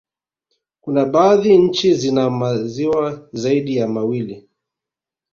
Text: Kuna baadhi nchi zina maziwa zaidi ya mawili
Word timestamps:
Kuna 0.81 1.05
baadhi 1.05 1.57
nchi 1.57 1.93
zina 1.93 2.29
maziwa 2.29 3.29
zaidi 3.33 3.75
ya 3.77 3.87
mawili 3.87 4.49